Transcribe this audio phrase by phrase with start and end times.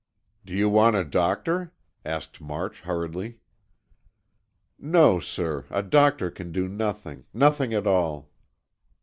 [0.43, 3.37] "Do you want a doctor?" asked March, hurriedly.
[4.79, 8.31] "No, sir, a doctor can do nothing—nothing at all."